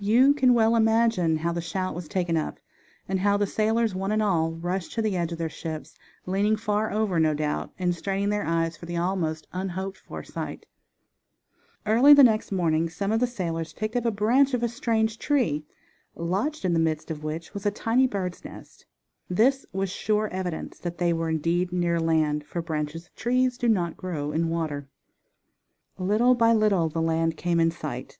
[0.00, 2.58] You can well imagine how the shout was taken up,
[3.08, 5.96] and how the sailors, one and all, rushed to the edge of their ships,
[6.26, 10.66] leaning far over, no doubt, and straining their eyes for the almost unhoped for sight.
[11.86, 14.68] Early the next morning some one of the sailors picked up a branch of a
[14.68, 15.64] strange tree,
[16.16, 18.86] lodged in the midst of which was a tiny bird's nest.
[19.30, 23.68] This was sure evidence that they were indeed near land; for branches of trees do
[23.68, 24.88] not grow in water,
[25.96, 28.18] Little by little the land came in sight.